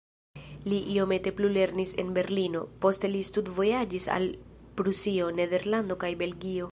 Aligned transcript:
Li 0.71 0.77
iomete 0.93 1.33
plulernis 1.39 1.93
en 2.03 2.09
Berlino, 2.15 2.63
poste 2.85 3.11
li 3.13 3.21
studvojaĝis 3.31 4.09
al 4.17 4.27
Prusio, 4.81 5.33
Nederlando 5.41 6.03
kaj 6.05 6.15
Belgio. 6.23 6.69